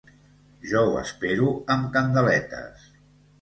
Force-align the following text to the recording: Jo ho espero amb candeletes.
Jo 0.71 0.81
ho 0.87 0.95
espero 1.01 1.51
amb 1.75 1.93
candeletes. 1.99 2.89